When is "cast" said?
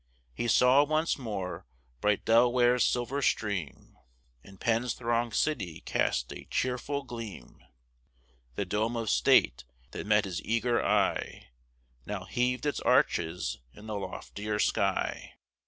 5.81-6.31